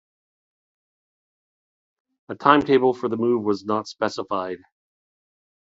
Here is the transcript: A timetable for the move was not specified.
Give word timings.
A 2.29 2.33
timetable 2.33 2.95
for 2.95 3.07
the 3.07 3.17
move 3.17 3.43
was 3.43 3.63
not 3.65 3.87
specified. 3.87 4.57